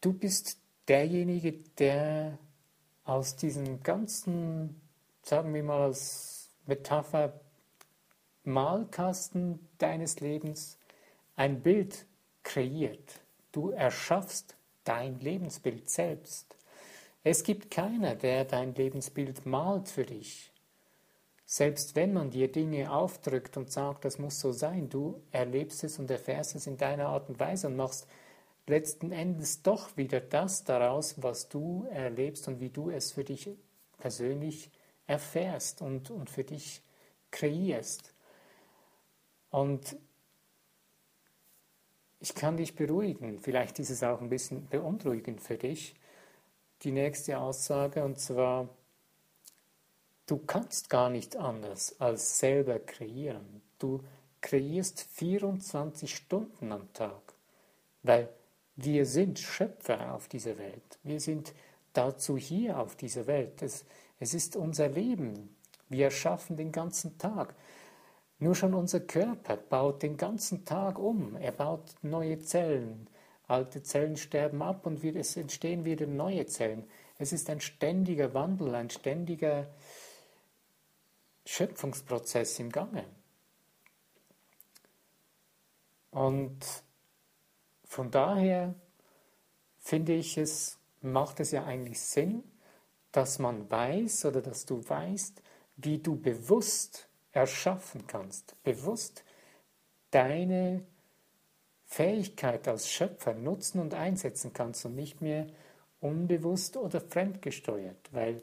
du 0.00 0.12
bist 0.12 0.58
derjenige, 0.88 1.52
der 1.78 2.38
aus 3.04 3.36
diesem 3.36 3.82
ganzen, 3.82 4.80
sagen 5.22 5.52
wir 5.54 5.62
mal 5.62 5.82
als 5.82 6.50
Metapher, 6.66 7.40
Malkasten 8.44 9.68
deines 9.78 10.20
Lebens 10.20 10.78
ein 11.36 11.62
Bild 11.62 12.06
kreiert. 12.42 13.20
Du 13.52 13.70
erschaffst 13.70 14.56
dein 14.84 15.18
Lebensbild 15.20 15.88
selbst. 15.88 16.56
Es 17.22 17.42
gibt 17.42 17.70
keiner, 17.70 18.14
der 18.14 18.44
dein 18.44 18.74
Lebensbild 18.74 19.46
malt 19.46 19.88
für 19.88 20.04
dich. 20.04 20.52
Selbst 21.46 21.94
wenn 21.94 22.12
man 22.12 22.30
dir 22.30 22.50
Dinge 22.50 22.90
aufdrückt 22.90 23.56
und 23.56 23.70
sagt, 23.70 24.04
das 24.04 24.18
muss 24.18 24.40
so 24.40 24.52
sein, 24.52 24.88
du 24.88 25.22
erlebst 25.30 25.84
es 25.84 25.98
und 25.98 26.10
erfährst 26.10 26.54
es 26.54 26.66
in 26.66 26.78
deiner 26.78 27.08
Art 27.08 27.28
und 27.28 27.38
Weise 27.38 27.66
und 27.66 27.76
machst 27.76 28.06
letzten 28.66 29.12
Endes 29.12 29.62
doch 29.62 29.96
wieder 29.96 30.20
das 30.20 30.64
daraus, 30.64 31.22
was 31.22 31.48
du 31.48 31.86
erlebst 31.90 32.48
und 32.48 32.60
wie 32.60 32.70
du 32.70 32.90
es 32.90 33.12
für 33.12 33.24
dich 33.24 33.50
persönlich 33.98 34.70
erfährst 35.06 35.82
und, 35.82 36.10
und 36.10 36.30
für 36.30 36.44
dich 36.44 36.82
kreierst. 37.30 38.14
Und 39.50 39.96
ich 42.20 42.34
kann 42.34 42.56
dich 42.56 42.74
beruhigen, 42.74 43.38
vielleicht 43.38 43.78
ist 43.78 43.90
es 43.90 44.02
auch 44.02 44.20
ein 44.22 44.30
bisschen 44.30 44.66
beunruhigend 44.68 45.42
für 45.42 45.58
dich, 45.58 45.94
die 46.82 46.90
nächste 46.90 47.38
Aussage, 47.38 48.02
und 48.02 48.18
zwar, 48.18 48.68
du 50.26 50.38
kannst 50.38 50.90
gar 50.90 51.10
nicht 51.10 51.36
anders 51.36 52.00
als 52.00 52.38
selber 52.38 52.78
kreieren. 52.78 53.62
Du 53.78 54.00
kreierst 54.40 55.02
24 55.12 56.14
Stunden 56.14 56.72
am 56.72 56.92
Tag, 56.92 57.34
weil 58.02 58.28
wir 58.76 59.06
sind 59.06 59.38
Schöpfer 59.38 60.14
auf 60.14 60.28
dieser 60.28 60.58
Welt. 60.58 60.98
Wir 61.02 61.20
sind 61.20 61.52
dazu 61.92 62.36
hier 62.36 62.78
auf 62.78 62.96
dieser 62.96 63.26
Welt. 63.26 63.62
Es, 63.62 63.84
es 64.18 64.34
ist 64.34 64.56
unser 64.56 64.88
Leben. 64.88 65.56
Wir 65.88 66.06
erschaffen 66.06 66.56
den 66.56 66.72
ganzen 66.72 67.18
Tag. 67.18 67.54
Nur 68.38 68.54
schon 68.54 68.74
unser 68.74 69.00
Körper 69.00 69.56
baut 69.56 70.02
den 70.02 70.16
ganzen 70.16 70.64
Tag 70.64 70.98
um. 70.98 71.36
Er 71.36 71.52
baut 71.52 71.94
neue 72.02 72.40
Zellen. 72.40 73.08
Alte 73.46 73.82
Zellen 73.82 74.16
sterben 74.16 74.62
ab 74.62 74.86
und 74.86 75.04
es 75.04 75.36
entstehen 75.36 75.84
wieder 75.84 76.06
neue 76.06 76.46
Zellen. 76.46 76.84
Es 77.18 77.32
ist 77.32 77.48
ein 77.48 77.60
ständiger 77.60 78.34
Wandel, 78.34 78.74
ein 78.74 78.90
ständiger 78.90 79.68
Schöpfungsprozess 81.46 82.58
im 82.58 82.70
Gange. 82.70 83.04
Und 86.10 86.64
von 87.84 88.10
daher 88.10 88.74
finde 89.78 90.14
ich 90.14 90.38
es, 90.38 90.78
macht 91.02 91.40
es 91.40 91.50
ja 91.50 91.64
eigentlich 91.64 92.00
Sinn, 92.00 92.42
dass 93.12 93.38
man 93.38 93.70
weiß 93.70 94.24
oder 94.26 94.40
dass 94.40 94.64
du 94.64 94.88
weißt, 94.88 95.42
wie 95.76 95.98
du 95.98 96.16
bewusst 96.16 97.08
erschaffen 97.32 98.06
kannst, 98.06 98.60
bewusst 98.62 99.24
deine 100.10 100.84
Fähigkeit 101.86 102.66
als 102.66 102.88
Schöpfer 102.88 103.34
nutzen 103.34 103.80
und 103.80 103.94
einsetzen 103.94 104.52
kannst 104.52 104.84
und 104.84 104.94
nicht 104.94 105.20
mehr 105.20 105.46
unbewusst 106.00 106.76
oder 106.76 107.00
fremdgesteuert, 107.00 108.12
weil 108.12 108.42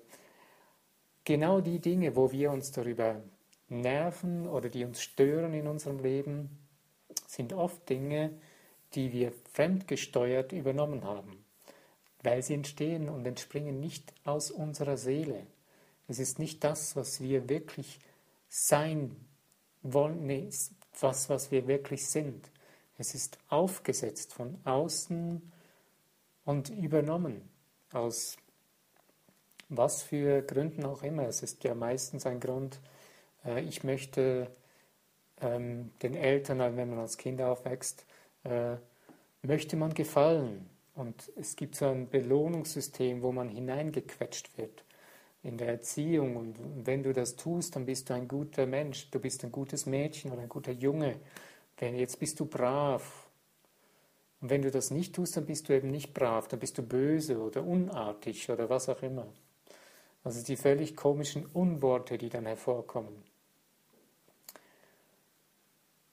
genau 1.31 1.61
die 1.61 1.79
Dinge, 1.79 2.17
wo 2.17 2.33
wir 2.33 2.51
uns 2.51 2.73
darüber 2.73 3.21
nerven 3.69 4.49
oder 4.49 4.67
die 4.67 4.83
uns 4.83 5.01
stören 5.01 5.53
in 5.53 5.65
unserem 5.65 5.99
Leben, 5.99 6.59
sind 7.25 7.53
oft 7.53 7.87
Dinge, 7.87 8.37
die 8.95 9.13
wir 9.13 9.31
fremdgesteuert 9.53 10.51
übernommen 10.51 11.05
haben, 11.05 11.45
weil 12.21 12.43
sie 12.43 12.53
entstehen 12.53 13.07
und 13.07 13.25
entspringen 13.25 13.79
nicht 13.79 14.13
aus 14.25 14.51
unserer 14.51 14.97
Seele. 14.97 15.47
Es 16.09 16.19
ist 16.19 16.37
nicht 16.37 16.65
das, 16.65 16.97
was 16.97 17.21
wir 17.21 17.47
wirklich 17.47 18.01
sein 18.49 19.15
wollen, 19.83 20.27
nee, 20.27 20.49
was, 20.99 21.29
was 21.29 21.49
wir 21.49 21.65
wirklich 21.65 22.05
sind. 22.07 22.51
Es 22.97 23.15
ist 23.15 23.37
aufgesetzt 23.47 24.33
von 24.33 24.59
außen 24.65 25.49
und 26.43 26.69
übernommen 26.71 27.49
aus 27.93 28.35
was 29.71 30.03
für 30.03 30.41
Gründen 30.41 30.85
auch 30.85 31.01
immer. 31.01 31.27
Es 31.27 31.41
ist 31.41 31.63
ja 31.63 31.73
meistens 31.73 32.25
ein 32.25 32.39
Grund, 32.39 32.79
äh, 33.45 33.61
ich 33.61 33.83
möchte 33.83 34.47
ähm, 35.39 35.91
den 36.01 36.13
Eltern, 36.13 36.59
wenn 36.59 36.89
man 36.89 36.99
als 36.99 37.17
Kind 37.17 37.41
aufwächst, 37.41 38.05
äh, 38.43 38.75
möchte 39.41 39.77
man 39.77 39.93
gefallen. 39.93 40.69
Und 40.93 41.31
es 41.37 41.55
gibt 41.55 41.75
so 41.75 41.85
ein 41.87 42.09
Belohnungssystem, 42.09 43.21
wo 43.21 43.31
man 43.31 43.47
hineingequetscht 43.47 44.57
wird 44.57 44.83
in 45.41 45.57
der 45.57 45.69
Erziehung. 45.69 46.35
Und 46.35 46.85
wenn 46.85 47.01
du 47.01 47.13
das 47.13 47.37
tust, 47.37 47.75
dann 47.75 47.85
bist 47.85 48.09
du 48.09 48.13
ein 48.13 48.27
guter 48.27 48.65
Mensch, 48.65 49.09
du 49.09 49.19
bist 49.19 49.43
ein 49.45 49.53
gutes 49.53 49.85
Mädchen 49.85 50.31
oder 50.31 50.41
ein 50.41 50.49
guter 50.49 50.73
Junge. 50.73 51.15
Denn 51.79 51.95
jetzt 51.95 52.19
bist 52.19 52.39
du 52.41 52.45
brav. 52.45 53.29
Und 54.41 54.49
wenn 54.49 54.63
du 54.63 54.69
das 54.69 54.91
nicht 54.91 55.15
tust, 55.15 55.37
dann 55.37 55.45
bist 55.45 55.69
du 55.69 55.73
eben 55.73 55.91
nicht 55.91 56.13
brav, 56.13 56.49
dann 56.49 56.59
bist 56.59 56.77
du 56.77 56.83
böse 56.83 57.39
oder 57.39 57.63
unartig 57.63 58.49
oder 58.49 58.69
was 58.69 58.89
auch 58.89 59.01
immer. 59.01 59.27
Also 60.23 60.43
die 60.43 60.55
völlig 60.55 60.95
komischen 60.95 61.45
Unworte, 61.47 62.17
die 62.17 62.29
dann 62.29 62.45
hervorkommen. 62.45 63.23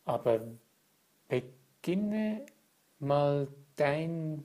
Aber 0.05 0.41
beginne 1.29 2.47
mal 2.99 3.49
dein, 3.77 4.43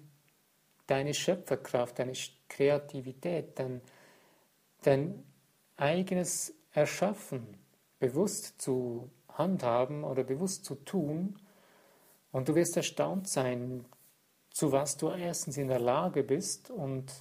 deine 0.88 1.14
Schöpferkraft, 1.14 2.00
deine 2.00 2.14
Kreativität, 2.50 3.58
dein, 3.58 3.82
dein 4.82 5.24
eigenes 5.78 6.54
Erschaffen 6.74 7.58
bewusst 8.00 8.62
zu 8.62 9.10
handhaben 9.30 10.04
oder 10.04 10.24
bewusst 10.24 10.66
zu 10.66 10.76
tun. 10.76 11.40
Und 12.32 12.50
du 12.50 12.56
wirst 12.56 12.76
erstaunt 12.76 13.28
sein, 13.28 13.86
zu 14.50 14.72
was 14.72 14.98
du 14.98 15.10
erstens 15.10 15.58
in 15.58 15.70
der 15.70 15.80
Lage 15.80 16.24
bist 16.24 16.70
und 16.70 17.12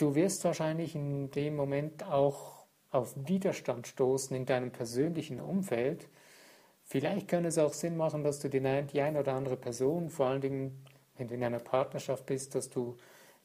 du 0.00 0.14
wirst 0.14 0.44
wahrscheinlich 0.44 0.94
in 0.94 1.30
dem 1.30 1.56
Moment 1.56 2.04
auch 2.04 2.64
auf 2.90 3.14
Widerstand 3.16 3.86
stoßen 3.86 4.36
in 4.36 4.46
deinem 4.46 4.72
persönlichen 4.72 5.40
Umfeld, 5.40 6.08
Vielleicht 6.90 7.28
könnte 7.28 7.50
es 7.50 7.58
auch 7.58 7.72
Sinn 7.72 7.96
machen, 7.96 8.24
dass 8.24 8.40
du 8.40 8.48
die 8.48 8.60
eine 8.60 9.20
oder 9.20 9.34
andere 9.34 9.56
Person, 9.56 10.10
vor 10.10 10.26
allen 10.26 10.40
Dingen, 10.40 10.84
wenn 11.16 11.28
du 11.28 11.34
in 11.34 11.44
einer 11.44 11.60
Partnerschaft 11.60 12.26
bist, 12.26 12.56
dass 12.56 12.68
du 12.68 12.96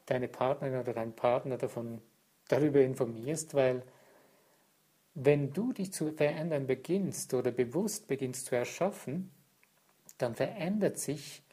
deine 0.04 0.26
Partnerin 0.26 0.80
oder 0.80 0.92
deinen 0.92 1.14
Partner 1.14 1.56
davon, 1.56 2.02
darüber 2.48 2.80
informierst, 2.80 3.54
weil 3.54 3.84
wenn 5.14 5.52
du 5.52 5.72
dich 5.72 5.92
zu 5.92 6.10
verändern 6.10 6.66
beginnst 6.66 7.34
oder 7.34 7.52
bewusst 7.52 8.08
beginnst 8.08 8.46
zu 8.46 8.56
erschaffen, 8.56 9.30
dann 10.18 10.34
verändert 10.34 10.98
sich 10.98 11.44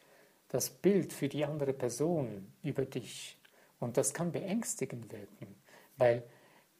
das 0.48 0.70
Bild 0.70 1.12
für 1.12 1.28
die 1.28 1.44
andere 1.44 1.72
Person 1.72 2.52
über 2.64 2.86
dich. 2.86 3.38
Und 3.84 3.98
das 3.98 4.14
kann 4.14 4.32
beängstigend 4.32 5.12
wirken, 5.12 5.54
weil 5.98 6.24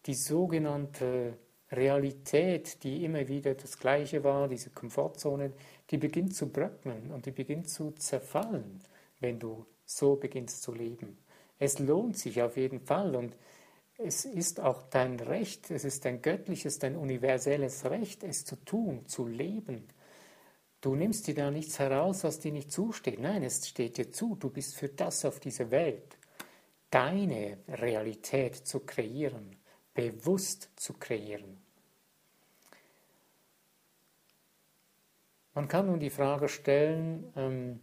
die 0.06 0.14
sogenannte 0.14 1.38
Realität, 1.70 2.82
die 2.82 3.04
immer 3.04 3.28
wieder 3.28 3.54
das 3.54 3.78
Gleiche 3.78 4.24
war, 4.24 4.48
diese 4.48 4.70
Komfortzone, 4.70 5.52
die 5.90 5.98
beginnt 5.98 6.34
zu 6.34 6.50
bröckeln 6.50 7.10
und 7.10 7.26
die 7.26 7.30
beginnt 7.30 7.68
zu 7.68 7.90
zerfallen, 7.92 8.80
wenn 9.20 9.38
du 9.38 9.66
so 9.84 10.16
beginnst 10.16 10.62
zu 10.62 10.72
leben. 10.72 11.18
Es 11.58 11.78
lohnt 11.78 12.16
sich 12.16 12.40
auf 12.40 12.56
jeden 12.56 12.80
Fall 12.80 13.14
und 13.14 13.36
es 13.98 14.24
ist 14.24 14.60
auch 14.60 14.82
dein 14.84 15.20
Recht, 15.20 15.70
es 15.70 15.84
ist 15.84 16.06
dein 16.06 16.22
göttliches, 16.22 16.78
dein 16.78 16.96
universelles 16.96 17.84
Recht, 17.84 18.24
es 18.24 18.46
zu 18.46 18.56
tun, 18.56 19.06
zu 19.06 19.26
leben. 19.26 19.88
Du 20.80 20.96
nimmst 20.96 21.26
dir 21.26 21.34
da 21.34 21.50
nichts 21.50 21.78
heraus, 21.78 22.24
was 22.24 22.40
dir 22.40 22.52
nicht 22.52 22.72
zusteht. 22.72 23.20
Nein, 23.20 23.42
es 23.42 23.68
steht 23.68 23.98
dir 23.98 24.10
zu. 24.10 24.36
Du 24.36 24.50
bist 24.50 24.74
für 24.74 24.88
das 24.88 25.24
auf 25.24 25.38
dieser 25.38 25.70
Welt, 25.70 26.18
deine 26.90 27.58
Realität 27.68 28.54
zu 28.54 28.80
kreieren, 28.80 29.56
bewusst 29.94 30.70
zu 30.76 30.94
kreieren. 30.94 31.64
Man 35.54 35.68
kann 35.68 35.86
nun 35.86 36.00
die 36.00 36.10
Frage 36.10 36.48
stellen, 36.48 37.32
ähm, 37.36 37.80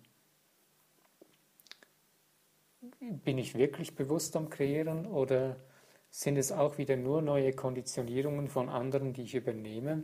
bin 2.99 3.37
ich 3.37 3.55
wirklich 3.55 3.95
bewusst 3.95 4.35
am 4.35 4.49
Kreieren 4.49 5.05
oder 5.05 5.55
sind 6.09 6.37
es 6.37 6.51
auch 6.51 6.77
wieder 6.77 6.97
nur 6.97 7.21
neue 7.21 7.53
Konditionierungen 7.53 8.49
von 8.49 8.67
anderen, 8.67 9.13
die 9.13 9.23
ich 9.23 9.35
übernehme? 9.35 10.03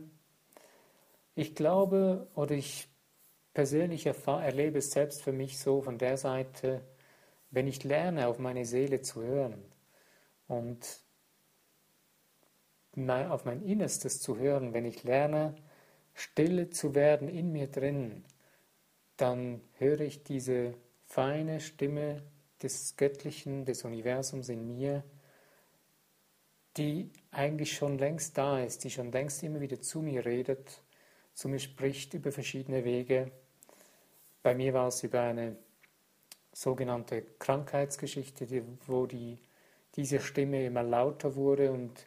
Ich 1.34 1.54
glaube 1.54 2.28
oder 2.34 2.54
ich 2.54 2.88
persönlich 3.52 4.06
erlebe 4.06 4.78
es 4.78 4.90
selbst 4.90 5.22
für 5.22 5.32
mich 5.32 5.58
so 5.58 5.82
von 5.82 5.98
der 5.98 6.16
Seite, 6.16 6.80
wenn 7.50 7.66
ich 7.66 7.84
lerne, 7.84 8.28
auf 8.28 8.38
meine 8.38 8.64
Seele 8.64 9.02
zu 9.02 9.22
hören 9.22 9.62
und 10.46 11.00
auf 12.96 13.44
mein 13.44 13.62
Innerstes 13.62 14.20
zu 14.20 14.38
hören, 14.38 14.74
wenn 14.74 14.84
ich 14.84 15.04
lerne, 15.04 15.54
stille 16.14 16.68
zu 16.70 16.94
werden 16.94 17.28
in 17.28 17.52
mir 17.52 17.68
drin, 17.68 18.24
dann 19.16 19.60
höre 19.78 20.00
ich 20.00 20.24
diese 20.24 20.74
feine 21.06 21.60
Stimme 21.60 22.22
des 22.62 22.96
Göttlichen, 22.96 23.64
des 23.64 23.84
Universums 23.84 24.48
in 24.48 24.66
mir, 24.66 25.04
die 26.76 27.10
eigentlich 27.30 27.72
schon 27.72 27.98
längst 27.98 28.36
da 28.36 28.60
ist, 28.60 28.84
die 28.84 28.90
schon 28.90 29.12
längst 29.12 29.42
immer 29.42 29.60
wieder 29.60 29.80
zu 29.80 30.00
mir 30.00 30.24
redet, 30.24 30.82
zu 31.34 31.48
mir 31.48 31.58
spricht 31.60 32.14
über 32.14 32.32
verschiedene 32.32 32.84
Wege. 32.84 33.30
Bei 34.42 34.54
mir 34.54 34.74
war 34.74 34.88
es 34.88 35.02
über 35.02 35.20
eine 35.20 35.56
sogenannte 36.58 37.22
Krankheitsgeschichte, 37.38 38.48
wo 38.88 39.06
die, 39.06 39.38
diese 39.94 40.18
Stimme 40.18 40.66
immer 40.66 40.82
lauter 40.82 41.36
wurde 41.36 41.70
und 41.70 42.04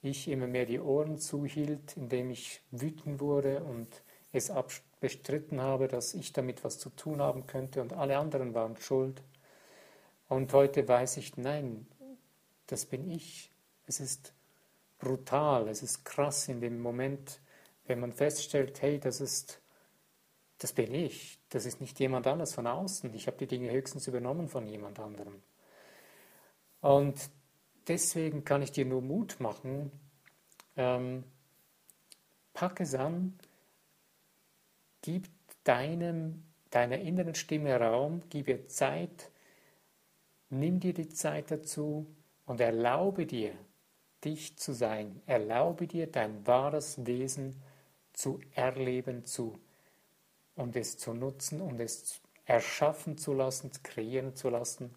ich 0.00 0.28
immer 0.28 0.46
mehr 0.46 0.64
die 0.64 0.80
Ohren 0.80 1.18
zuhielt, 1.18 1.96
indem 1.98 2.30
ich 2.30 2.62
wütend 2.70 3.20
wurde 3.20 3.62
und 3.62 4.02
es 4.32 4.50
bestritten 4.98 5.60
habe, 5.60 5.88
dass 5.88 6.14
ich 6.14 6.32
damit 6.32 6.64
was 6.64 6.78
zu 6.78 6.88
tun 6.88 7.20
haben 7.20 7.46
könnte 7.46 7.82
und 7.82 7.92
alle 7.92 8.16
anderen 8.16 8.54
waren 8.54 8.78
schuld. 8.78 9.22
Und 10.28 10.54
heute 10.54 10.88
weiß 10.88 11.18
ich, 11.18 11.36
nein, 11.36 11.86
das 12.68 12.86
bin 12.86 13.10
ich. 13.10 13.50
Es 13.86 14.00
ist 14.00 14.32
brutal, 14.98 15.68
es 15.68 15.82
ist 15.82 16.04
krass 16.04 16.48
in 16.48 16.62
dem 16.62 16.80
Moment, 16.80 17.40
wenn 17.86 18.00
man 18.00 18.12
feststellt, 18.12 18.80
hey, 18.80 18.98
das 18.98 19.20
ist, 19.20 19.60
das 20.62 20.72
bin 20.72 20.94
ich, 20.94 21.40
das 21.48 21.66
ist 21.66 21.80
nicht 21.80 21.98
jemand 21.98 22.28
anders 22.28 22.54
von 22.54 22.68
außen. 22.68 23.12
Ich 23.14 23.26
habe 23.26 23.36
die 23.36 23.48
Dinge 23.48 23.72
höchstens 23.72 24.06
übernommen 24.06 24.48
von 24.48 24.64
jemand 24.68 25.00
anderem. 25.00 25.42
Und 26.80 27.16
deswegen 27.88 28.44
kann 28.44 28.62
ich 28.62 28.70
dir 28.70 28.84
nur 28.84 29.02
Mut 29.02 29.40
machen, 29.40 29.90
ähm, 30.76 31.24
pack 32.54 32.80
es 32.80 32.94
an, 32.94 33.36
gib 35.02 35.28
deinem, 35.64 36.44
deiner 36.70 36.98
inneren 37.00 37.34
Stimme 37.34 37.76
Raum, 37.76 38.22
gib 38.30 38.46
ihr 38.46 38.68
Zeit, 38.68 39.32
nimm 40.48 40.78
dir 40.78 40.94
die 40.94 41.08
Zeit 41.08 41.50
dazu 41.50 42.06
und 42.46 42.60
erlaube 42.60 43.26
dir, 43.26 43.52
dich 44.24 44.56
zu 44.56 44.72
sein, 44.74 45.20
erlaube 45.26 45.88
dir 45.88 46.06
dein 46.06 46.46
wahres 46.46 47.04
Wesen 47.04 47.60
zu 48.12 48.38
erleben, 48.54 49.24
zu 49.24 49.58
und 50.56 50.76
es 50.76 50.98
zu 50.98 51.14
nutzen 51.14 51.60
und 51.60 51.80
es 51.80 52.20
erschaffen 52.44 53.18
zu 53.18 53.32
lassen, 53.32 53.70
kreieren 53.82 54.34
zu 54.34 54.50
lassen. 54.50 54.94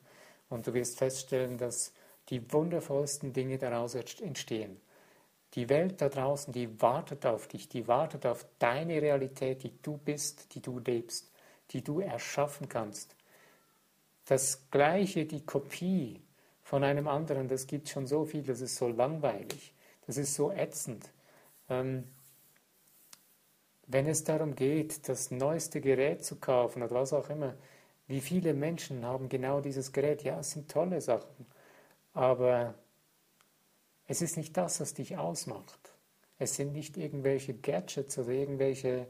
Und 0.50 0.68
du 0.68 0.74
wirst 0.74 0.98
feststellen, 0.98 1.58
dass 1.58 1.94
die 2.30 2.52
wundervollsten 2.52 3.34
Dinge 3.34 3.58
daraus 3.58 3.96
entstehen. 3.96 4.80
Die 5.54 5.70
Welt 5.70 6.02
da 6.02 6.10
draußen, 6.10 6.52
die 6.52 6.82
wartet 6.82 7.26
auf 7.26 7.48
dich, 7.48 7.70
die 7.70 7.88
wartet 7.88 8.26
auf 8.26 8.46
deine 8.60 9.02
Realität, 9.02 9.64
die 9.64 9.74
du 9.82 9.98
bist, 9.98 10.54
die 10.54 10.62
du 10.62 10.80
lebst, 10.80 11.32
die 11.72 11.84
du 11.84 12.02
erschaffen 12.02 12.68
kannst. 12.68 13.16
Das 14.26 14.70
Gleiche, 14.72 15.26
die 15.26 15.46
Kopie 15.46 16.22
von 16.64 16.84
einem 16.84 17.08
anderen, 17.08 17.48
das 17.48 17.68
gibt 17.68 17.90
schon 17.90 18.08
so 18.08 18.26
viel, 18.26 18.44
das 18.44 18.60
ist 18.60 18.76
so 18.76 18.90
langweilig, 18.90 19.74
das 20.08 20.18
ist 20.18 20.34
so 20.34 20.52
ätzend. 20.52 21.12
Ähm, 21.70 22.04
wenn 23.88 24.08
es 24.08 24.24
darum 24.24 24.56
geht, 24.56 25.08
das 25.08 25.32
neueste 25.32 25.82
Gerät 25.82 26.24
zu 26.24 26.38
kaufen 26.38 26.84
oder 26.84 26.96
was 26.96 27.14
auch 27.14 27.30
immer, 27.30 27.56
wie 28.08 28.22
viele 28.22 28.54
Menschen 28.54 29.06
haben 29.06 29.30
genau 29.30 29.62
dieses 29.62 29.92
Gerät? 29.92 30.24
Ja, 30.24 30.40
es 30.40 30.52
sind 30.52 30.70
tolle 30.70 31.02
Sachen. 31.02 31.46
Aber 32.14 32.76
es 34.08 34.22
ist 34.22 34.38
nicht 34.38 34.56
das, 34.58 34.80
was 34.80 34.94
dich 34.94 35.18
ausmacht. 35.18 35.94
Es 36.38 36.56
sind 36.56 36.74
nicht 36.74 36.98
irgendwelche 36.98 37.54
Gadgets 37.54 38.18
oder 38.18 38.30
irgendwelche 38.30 39.08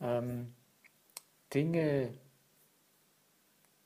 ähm, 0.00 0.54
Dinge, 1.52 2.14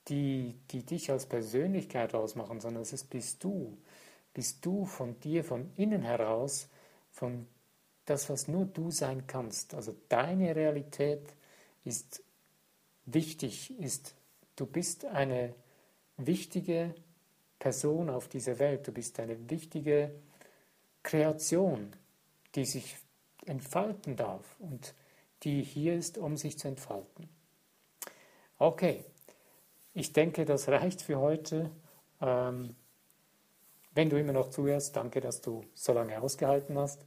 die, 0.07 0.59
die 0.71 0.85
dich 0.85 1.11
als 1.11 1.25
Persönlichkeit 1.25 2.13
ausmachen, 2.13 2.59
sondern 2.59 2.83
es 2.83 2.93
ist, 2.93 3.09
bist 3.09 3.43
du. 3.43 3.77
Bist 4.33 4.65
du 4.65 4.85
von 4.85 5.19
dir, 5.19 5.43
von 5.43 5.71
innen 5.75 6.03
heraus, 6.03 6.69
von 7.11 7.47
das, 8.07 8.29
was 8.29 8.47
nur 8.47 8.65
du 8.65 8.89
sein 8.89 9.27
kannst. 9.27 9.73
Also 9.75 9.95
deine 10.09 10.55
Realität 10.55 11.35
ist 11.83 12.23
wichtig, 13.05 13.77
ist, 13.79 14.15
du 14.55 14.65
bist 14.65 15.05
eine 15.05 15.53
wichtige 16.17 16.95
Person 17.59 18.09
auf 18.09 18.27
dieser 18.27 18.59
Welt. 18.59 18.87
Du 18.87 18.91
bist 18.91 19.19
eine 19.19 19.49
wichtige 19.49 20.15
Kreation, 21.03 21.93
die 22.55 22.65
sich 22.65 22.97
entfalten 23.45 24.15
darf 24.15 24.55
und 24.59 24.93
die 25.43 25.61
hier 25.61 25.95
ist, 25.95 26.17
um 26.17 26.37
sich 26.37 26.57
zu 26.57 26.69
entfalten. 26.69 27.29
Okay, 28.57 29.03
ich 29.93 30.13
denke, 30.13 30.45
das 30.45 30.67
reicht 30.69 31.01
für 31.01 31.19
heute. 31.19 31.71
Ähm, 32.21 32.75
wenn 33.93 34.09
du 34.09 34.19
immer 34.19 34.33
noch 34.33 34.49
zuhörst, 34.49 34.95
danke, 34.95 35.21
dass 35.21 35.41
du 35.41 35.65
so 35.73 35.93
lange 35.93 36.21
ausgehalten 36.21 36.77
hast. 36.77 37.05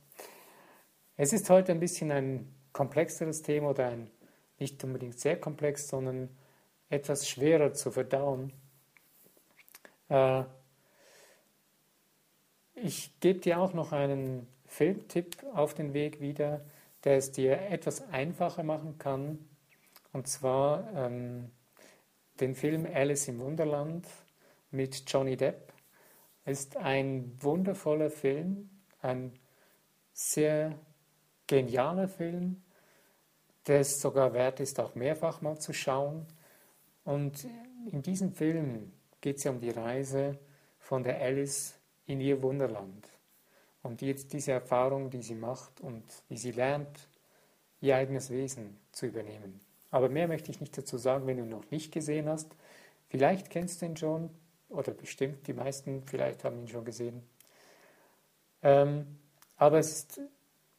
Es 1.22 1.34
ist 1.34 1.50
heute 1.50 1.72
ein 1.72 1.80
bisschen 1.80 2.10
ein 2.12 2.48
komplexeres 2.72 3.42
Thema 3.42 3.68
oder 3.68 3.88
ein 3.88 4.10
nicht 4.58 4.82
unbedingt 4.82 5.20
sehr 5.20 5.38
komplex, 5.38 5.86
sondern 5.86 6.30
etwas 6.88 7.28
schwerer 7.28 7.74
zu 7.74 7.90
verdauen. 7.90 8.54
Äh, 10.08 10.44
ich 12.74 13.12
gebe 13.20 13.38
dir 13.38 13.60
auch 13.60 13.74
noch 13.74 13.92
einen 13.92 14.46
Filmtipp 14.64 15.44
auf 15.52 15.74
den 15.74 15.92
Weg 15.92 16.22
wieder, 16.22 16.64
der 17.04 17.18
es 17.18 17.32
dir 17.32 17.60
etwas 17.68 18.00
einfacher 18.08 18.62
machen 18.62 18.96
kann. 18.96 19.46
Und 20.14 20.26
zwar 20.26 20.90
ähm, 20.94 21.50
den 22.40 22.54
Film 22.54 22.86
Alice 22.90 23.28
im 23.28 23.40
Wunderland 23.40 24.06
mit 24.70 25.02
Johnny 25.06 25.36
Depp. 25.36 25.70
Ist 26.46 26.78
ein 26.78 27.36
wundervoller 27.42 28.08
Film, 28.08 28.70
ein 29.02 29.34
sehr 30.14 30.78
genialer 31.50 32.06
Film, 32.06 32.62
der 33.66 33.80
es 33.80 34.00
sogar 34.00 34.32
wert 34.32 34.60
ist, 34.60 34.78
auch 34.78 34.94
mehrfach 34.94 35.40
mal 35.40 35.58
zu 35.58 35.72
schauen. 35.72 36.24
Und 37.04 37.44
in 37.90 38.02
diesem 38.02 38.32
Film 38.32 38.92
geht 39.20 39.38
es 39.38 39.44
ja 39.44 39.50
um 39.50 39.60
die 39.60 39.70
Reise 39.70 40.38
von 40.78 41.02
der 41.02 41.20
Alice 41.20 41.74
in 42.06 42.20
ihr 42.20 42.40
Wunderland. 42.40 43.08
Und 43.82 44.00
jetzt 44.00 44.32
diese 44.32 44.52
Erfahrung, 44.52 45.10
die 45.10 45.22
sie 45.22 45.34
macht 45.34 45.80
und 45.80 46.04
wie 46.28 46.36
sie 46.36 46.52
lernt, 46.52 47.08
ihr 47.80 47.96
eigenes 47.96 48.30
Wesen 48.30 48.78
zu 48.92 49.06
übernehmen. 49.06 49.60
Aber 49.90 50.08
mehr 50.08 50.28
möchte 50.28 50.52
ich 50.52 50.60
nicht 50.60 50.78
dazu 50.78 50.98
sagen, 50.98 51.26
wenn 51.26 51.38
du 51.38 51.42
ihn 51.42 51.48
noch 51.48 51.68
nicht 51.72 51.90
gesehen 51.92 52.28
hast. 52.28 52.54
Vielleicht 53.08 53.50
kennst 53.50 53.82
du 53.82 53.86
ihn 53.86 53.96
schon, 53.96 54.30
oder 54.68 54.92
bestimmt, 54.92 55.48
die 55.48 55.52
meisten 55.52 56.04
vielleicht 56.06 56.44
haben 56.44 56.60
ihn 56.60 56.68
schon 56.68 56.84
gesehen. 56.84 57.24
Ähm, 58.62 59.18
aber 59.56 59.80
ist, 59.80 60.20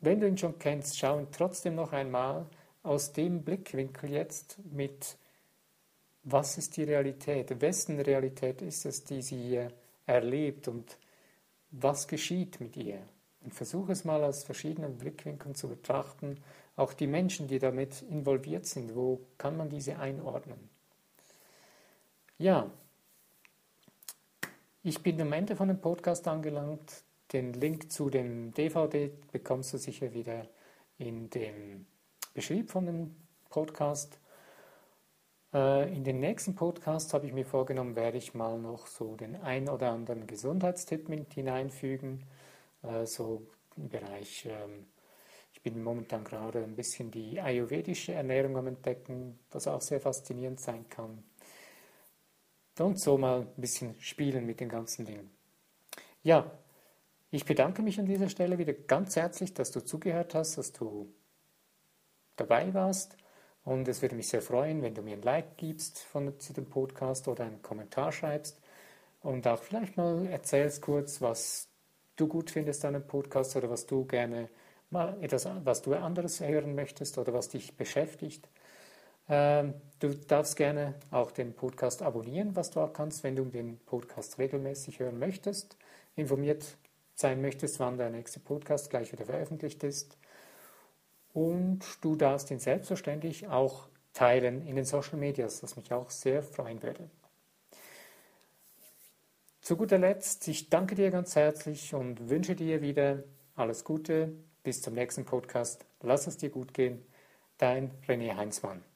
wenn 0.01 0.19
du 0.19 0.27
ihn 0.27 0.37
schon 0.37 0.59
kennst, 0.59 0.97
schau 0.97 1.19
ihn 1.19 1.27
trotzdem 1.31 1.75
noch 1.75 1.93
einmal 1.93 2.47
aus 2.83 3.13
dem 3.13 3.43
Blickwinkel 3.43 4.09
jetzt 4.09 4.57
mit 4.71 5.17
was 6.23 6.57
ist 6.57 6.77
die 6.77 6.83
Realität? 6.83 7.61
Wessen 7.61 7.99
Realität 7.99 8.61
ist 8.61 8.85
es, 8.85 9.03
die 9.03 9.21
sie 9.21 9.41
hier 9.41 9.71
erlebt 10.05 10.67
und 10.67 10.97
was 11.71 12.07
geschieht 12.07 12.59
mit 12.59 12.77
ihr? 12.77 12.99
Und 13.43 13.53
versuche 13.53 13.91
es 13.91 14.05
mal 14.05 14.23
aus 14.23 14.43
verschiedenen 14.43 14.97
Blickwinkeln 14.97 15.55
zu 15.55 15.67
betrachten. 15.67 16.37
Auch 16.75 16.93
die 16.93 17.07
Menschen, 17.07 17.47
die 17.47 17.57
damit 17.57 18.03
involviert 18.03 18.67
sind, 18.67 18.95
wo 18.95 19.21
kann 19.37 19.57
man 19.57 19.69
diese 19.69 19.97
einordnen? 19.97 20.69
Ja, 22.37 22.69
ich 24.83 25.01
bin 25.01 25.19
am 25.21 25.33
Ende 25.33 25.55
von 25.55 25.67
dem 25.67 25.79
Podcast 25.79 26.27
angelangt. 26.27 27.03
Den 27.31 27.53
Link 27.53 27.91
zu 27.91 28.09
dem 28.09 28.53
DVD 28.53 29.11
bekommst 29.31 29.73
du 29.73 29.77
sicher 29.77 30.13
wieder 30.13 30.47
in 30.97 31.29
dem 31.29 31.85
Beschrieb 32.33 32.69
von 32.69 32.85
dem 32.85 33.15
Podcast. 33.49 34.19
Äh, 35.53 35.95
in 35.95 36.03
den 36.03 36.19
nächsten 36.19 36.55
Podcasts 36.55 37.13
habe 37.13 37.27
ich 37.27 37.33
mir 37.33 37.45
vorgenommen, 37.45 37.95
werde 37.95 38.17
ich 38.17 38.33
mal 38.33 38.59
noch 38.59 38.87
so 38.87 39.15
den 39.15 39.37
ein 39.37 39.69
oder 39.69 39.91
anderen 39.91 40.27
Gesundheitstipp 40.27 41.07
mit 41.07 41.33
hineinfügen, 41.33 42.23
äh, 42.83 43.05
so 43.05 43.47
im 43.77 43.87
Bereich, 43.87 44.45
ähm, 44.45 44.87
ich 45.53 45.61
bin 45.61 45.83
momentan 45.83 46.23
gerade 46.23 46.63
ein 46.63 46.75
bisschen 46.75 47.11
die 47.11 47.39
ayurvedische 47.39 48.13
Ernährung 48.13 48.57
am 48.57 48.67
Entdecken, 48.67 49.39
was 49.51 49.67
auch 49.67 49.81
sehr 49.81 50.01
faszinierend 50.01 50.59
sein 50.59 50.89
kann. 50.89 51.23
Und 52.79 52.99
so 52.99 53.17
mal 53.17 53.41
ein 53.41 53.61
bisschen 53.61 53.95
spielen 53.99 54.45
mit 54.45 54.59
den 54.59 54.69
ganzen 54.69 55.05
Dingen. 55.05 55.29
Ja, 56.23 56.49
ich 57.31 57.45
bedanke 57.45 57.81
mich 57.81 57.99
an 57.99 58.05
dieser 58.05 58.29
Stelle 58.29 58.57
wieder 58.57 58.73
ganz 58.73 59.15
herzlich, 59.15 59.53
dass 59.53 59.71
du 59.71 59.79
zugehört 59.79 60.35
hast, 60.35 60.57
dass 60.57 60.73
du 60.73 61.13
dabei 62.35 62.73
warst. 62.73 63.15
Und 63.63 63.87
es 63.87 64.01
würde 64.01 64.15
mich 64.15 64.27
sehr 64.27 64.41
freuen, 64.41 64.81
wenn 64.81 64.95
du 64.95 65.01
mir 65.01 65.15
ein 65.15 65.21
Like 65.21 65.57
gibst 65.57 65.99
von, 65.99 66.37
zu 66.39 66.51
dem 66.51 66.65
Podcast 66.65 67.27
oder 67.27 67.45
einen 67.45 67.61
Kommentar 67.61 68.11
schreibst 68.11 68.59
und 69.21 69.47
auch 69.47 69.59
vielleicht 69.59 69.97
mal 69.97 70.25
erzählst 70.27 70.81
kurz, 70.81 71.21
was 71.21 71.69
du 72.15 72.27
gut 72.27 72.51
findest 72.51 72.83
an 72.85 72.95
einem 72.95 73.07
Podcast 73.07 73.55
oder 73.55 73.69
was 73.69 73.85
du 73.85 74.05
gerne 74.05 74.49
mal 74.89 75.15
etwas, 75.21 75.47
was 75.63 75.81
du 75.81 75.93
anderes 75.93 76.41
hören 76.41 76.75
möchtest 76.75 77.17
oder 77.17 77.33
was 77.33 77.49
dich 77.49 77.77
beschäftigt. 77.77 78.49
Ähm, 79.29 79.75
du 79.99 80.15
darfst 80.15 80.57
gerne 80.57 80.95
auch 81.11 81.31
den 81.31 81.53
Podcast 81.53 82.01
abonnieren, 82.01 82.55
was 82.55 82.71
du 82.71 82.81
auch 82.81 82.91
kannst, 82.91 83.23
wenn 83.23 83.35
du 83.35 83.45
den 83.45 83.77
Podcast 83.85 84.37
regelmäßig 84.37 84.99
hören 84.99 85.19
möchtest, 85.19 85.77
informiert 86.15 86.77
sein 87.15 87.41
möchtest, 87.41 87.79
wann 87.79 87.97
der 87.97 88.09
nächste 88.09 88.39
Podcast 88.39 88.89
gleich 88.89 89.11
wieder 89.11 89.25
veröffentlicht 89.25 89.83
ist. 89.83 90.17
Und 91.33 91.79
du 92.01 92.15
darfst 92.15 92.51
ihn 92.51 92.59
selbstverständlich 92.59 93.47
auch 93.47 93.87
teilen 94.13 94.67
in 94.67 94.75
den 94.75 94.85
Social 94.85 95.17
Medias, 95.17 95.63
was 95.63 95.75
mich 95.75 95.93
auch 95.93 96.09
sehr 96.09 96.43
freuen 96.43 96.83
würde. 96.83 97.09
Zu 99.61 99.77
guter 99.77 99.99
Letzt, 99.99 100.47
ich 100.47 100.69
danke 100.69 100.95
dir 100.95 101.11
ganz 101.11 101.35
herzlich 101.35 101.93
und 101.93 102.29
wünsche 102.29 102.55
dir 102.55 102.81
wieder 102.81 103.23
alles 103.55 103.83
Gute. 103.83 104.33
Bis 104.63 104.81
zum 104.81 104.95
nächsten 104.95 105.25
Podcast. 105.25 105.85
Lass 106.01 106.27
es 106.27 106.37
dir 106.37 106.49
gut 106.49 106.73
gehen. 106.73 107.05
Dein 107.57 107.91
René 108.07 108.35
Heinzmann. 108.35 108.90